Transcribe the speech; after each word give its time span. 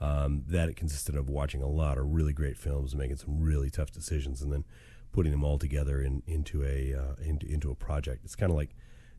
Um, 0.00 0.44
that 0.46 0.68
it 0.68 0.76
consisted 0.76 1.16
of 1.16 1.28
watching 1.28 1.60
a 1.60 1.66
lot 1.66 1.98
of 1.98 2.06
really 2.06 2.32
great 2.32 2.56
films, 2.56 2.94
making 2.94 3.16
some 3.16 3.40
really 3.40 3.68
tough 3.68 3.90
decisions, 3.90 4.40
and 4.40 4.52
then 4.52 4.64
putting 5.12 5.32
them 5.32 5.44
all 5.44 5.58
together 5.58 6.00
in, 6.00 6.22
into 6.26 6.64
a 6.64 6.94
uh, 6.94 7.14
into, 7.22 7.46
into 7.46 7.70
a 7.70 7.74
project. 7.74 8.24
It's 8.24 8.36
kind 8.36 8.50
of 8.50 8.56
like 8.56 8.74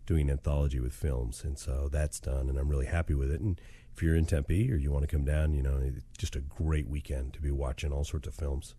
doing 0.06 0.24
an 0.24 0.32
anthology 0.32 0.80
with 0.80 0.94
films, 0.94 1.44
and 1.44 1.58
so 1.58 1.90
that's 1.92 2.20
done, 2.20 2.50
and 2.50 2.58
I'm 2.58 2.70
really 2.70 2.88
happy 2.88 3.14
with 3.14 3.32
it. 3.32 3.42
And 3.42 3.60
if 3.96 4.04
you're 4.04 4.16
in 4.16 4.26
Tempe 4.26 4.72
or 4.72 4.76
you 4.76 4.92
want 4.92 5.04
to 5.04 5.14
come 5.14 5.26
down, 5.26 5.54
you 5.54 5.62
know, 5.62 5.78
it's 5.84 6.06
just 6.18 6.36
a 6.36 6.40
great 6.42 6.88
weekend 6.88 7.34
to 7.34 7.42
be 7.42 7.52
watching 7.52 7.92
all 7.92 8.04
sorts 8.04 8.28
of 8.28 8.34
films. 8.34 8.76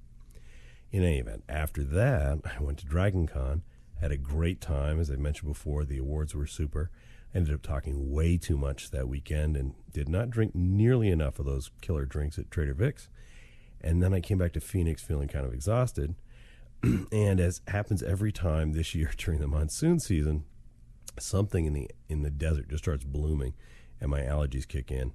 In 0.90 1.04
any 1.04 1.18
event, 1.18 1.44
after 1.48 1.84
that, 1.84 2.38
I 2.58 2.62
went 2.62 2.78
to 2.78 2.86
Dragon 2.86 3.26
Con, 3.26 3.62
had 4.00 4.12
a 4.12 4.16
great 4.16 4.60
time. 4.60 4.98
As 4.98 5.10
I 5.10 5.16
mentioned 5.16 5.52
before, 5.52 5.84
the 5.84 5.98
awards 5.98 6.34
were 6.34 6.46
super. 6.46 6.90
I 7.34 7.38
ended 7.38 7.54
up 7.54 7.62
talking 7.62 8.10
way 8.10 8.38
too 8.38 8.56
much 8.56 8.90
that 8.90 9.08
weekend 9.08 9.56
and 9.56 9.74
did 9.92 10.08
not 10.08 10.30
drink 10.30 10.54
nearly 10.54 11.10
enough 11.10 11.38
of 11.38 11.46
those 11.46 11.70
killer 11.80 12.06
drinks 12.06 12.38
at 12.38 12.50
Trader 12.50 12.74
Vic's. 12.74 13.08
And 13.80 14.02
then 14.02 14.12
I 14.12 14.20
came 14.20 14.38
back 14.38 14.52
to 14.54 14.60
Phoenix 14.60 15.02
feeling 15.02 15.28
kind 15.28 15.46
of 15.46 15.54
exhausted. 15.54 16.14
and 17.12 17.40
as 17.40 17.60
happens 17.68 18.02
every 18.02 18.32
time 18.32 18.72
this 18.72 18.94
year 18.94 19.10
during 19.16 19.40
the 19.40 19.48
monsoon 19.48 20.00
season, 20.00 20.44
something 21.18 21.66
in 21.66 21.72
the 21.72 21.90
in 22.08 22.22
the 22.22 22.30
desert 22.30 22.68
just 22.68 22.84
starts 22.84 23.04
blooming 23.04 23.54
and 24.00 24.10
my 24.10 24.20
allergies 24.20 24.66
kick 24.66 24.90
in. 24.90 25.12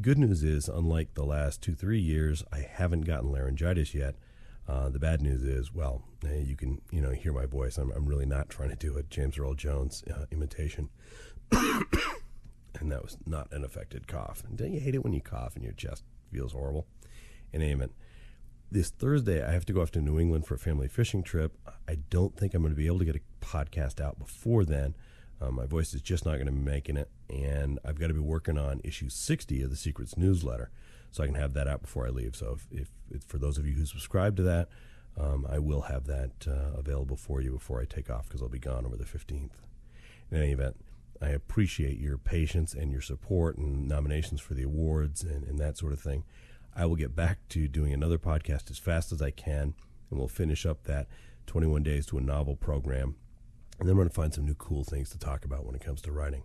Good 0.00 0.18
news 0.18 0.42
is, 0.42 0.68
unlike 0.68 1.14
the 1.14 1.24
last 1.24 1.62
two, 1.62 1.74
three 1.74 2.00
years, 2.00 2.42
I 2.52 2.58
haven't 2.58 3.02
gotten 3.02 3.30
laryngitis 3.30 3.94
yet, 3.94 4.16
uh, 4.68 4.90
the 4.90 4.98
bad 4.98 5.22
news 5.22 5.42
is, 5.42 5.72
well, 5.72 6.02
eh, 6.26 6.40
you 6.40 6.54
can 6.54 6.80
you 6.90 7.00
know 7.00 7.10
hear 7.10 7.32
my 7.32 7.46
voice. 7.46 7.78
I'm, 7.78 7.90
I'm 7.92 8.06
really 8.06 8.26
not 8.26 8.50
trying 8.50 8.68
to 8.68 8.76
do 8.76 8.98
a 8.98 9.02
James 9.04 9.38
Earl 9.38 9.54
Jones 9.54 10.04
uh, 10.12 10.26
imitation, 10.30 10.90
and 11.52 12.92
that 12.92 13.02
was 13.02 13.16
not 13.24 13.50
an 13.50 13.64
affected 13.64 14.06
cough. 14.06 14.42
And 14.46 14.58
don't 14.58 14.72
you 14.72 14.80
hate 14.80 14.94
it 14.94 15.02
when 15.02 15.14
you 15.14 15.22
cough 15.22 15.54
and 15.54 15.64
your 15.64 15.72
chest 15.72 16.04
feels 16.30 16.52
horrible? 16.52 16.86
Any 17.54 17.70
event, 17.70 17.92
this 18.70 18.90
Thursday 18.90 19.42
I 19.44 19.52
have 19.52 19.64
to 19.66 19.72
go 19.72 19.80
off 19.80 19.90
to 19.92 20.00
New 20.00 20.18
England 20.18 20.46
for 20.46 20.54
a 20.54 20.58
family 20.58 20.88
fishing 20.88 21.22
trip. 21.22 21.56
I 21.88 21.96
don't 22.10 22.36
think 22.36 22.54
I'm 22.54 22.62
going 22.62 22.74
to 22.74 22.76
be 22.76 22.86
able 22.86 22.98
to 22.98 23.04
get 23.04 23.16
a 23.16 23.44
podcast 23.44 24.00
out 24.00 24.18
before 24.18 24.64
then. 24.64 24.94
Um, 25.40 25.54
my 25.54 25.66
voice 25.66 25.94
is 25.94 26.02
just 26.02 26.26
not 26.26 26.34
going 26.34 26.46
to 26.46 26.52
be 26.52 26.58
making 26.58 26.96
it, 26.96 27.08
and 27.30 27.78
I've 27.84 27.98
got 27.98 28.08
to 28.08 28.14
be 28.14 28.20
working 28.20 28.58
on 28.58 28.80
issue 28.82 29.08
60 29.08 29.62
of 29.62 29.70
the 29.70 29.76
Secrets 29.76 30.16
newsletter 30.16 30.70
so 31.10 31.22
I 31.22 31.26
can 31.26 31.36
have 31.36 31.54
that 31.54 31.68
out 31.68 31.80
before 31.80 32.06
I 32.06 32.10
leave. 32.10 32.34
So 32.34 32.58
if, 32.70 32.90
if, 33.10 33.22
for 33.22 33.38
those 33.38 33.56
of 33.56 33.66
you 33.66 33.74
who 33.74 33.86
subscribe 33.86 34.36
to 34.36 34.42
that, 34.42 34.68
um, 35.16 35.46
I 35.48 35.58
will 35.58 35.82
have 35.82 36.06
that 36.06 36.46
uh, 36.46 36.76
available 36.76 37.16
for 37.16 37.40
you 37.40 37.52
before 37.52 37.80
I 37.80 37.84
take 37.84 38.10
off 38.10 38.28
because 38.28 38.42
I'll 38.42 38.48
be 38.48 38.58
gone 38.58 38.84
over 38.84 38.96
the 38.96 39.04
15th. 39.04 39.50
In 40.30 40.36
any 40.36 40.52
event, 40.52 40.76
I 41.20 41.30
appreciate 41.30 41.98
your 41.98 42.18
patience 42.18 42.74
and 42.74 42.92
your 42.92 43.00
support 43.00 43.56
and 43.56 43.88
nominations 43.88 44.40
for 44.40 44.54
the 44.54 44.62
awards 44.64 45.22
and, 45.22 45.44
and 45.44 45.58
that 45.58 45.76
sort 45.76 45.92
of 45.92 46.00
thing. 46.00 46.24
I 46.78 46.86
will 46.86 46.94
get 46.94 47.16
back 47.16 47.38
to 47.48 47.66
doing 47.66 47.92
another 47.92 48.18
podcast 48.18 48.70
as 48.70 48.78
fast 48.78 49.10
as 49.10 49.20
I 49.20 49.32
can, 49.32 49.74
and 50.10 50.18
we'll 50.18 50.28
finish 50.28 50.64
up 50.64 50.84
that 50.84 51.08
21 51.48 51.82
days 51.82 52.06
to 52.06 52.18
a 52.18 52.20
novel 52.20 52.54
program. 52.54 53.16
And 53.80 53.88
then 53.88 53.96
we're 53.96 54.04
going 54.04 54.10
to 54.10 54.14
find 54.14 54.32
some 54.32 54.46
new 54.46 54.54
cool 54.54 54.84
things 54.84 55.10
to 55.10 55.18
talk 55.18 55.44
about 55.44 55.66
when 55.66 55.74
it 55.74 55.84
comes 55.84 56.00
to 56.02 56.12
writing. 56.12 56.44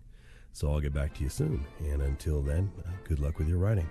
So 0.52 0.72
I'll 0.72 0.80
get 0.80 0.94
back 0.94 1.14
to 1.16 1.24
you 1.24 1.30
soon. 1.30 1.64
And 1.80 2.02
until 2.02 2.42
then, 2.42 2.72
uh, 2.84 2.90
good 3.04 3.20
luck 3.20 3.38
with 3.38 3.48
your 3.48 3.60
writing. 3.60 3.90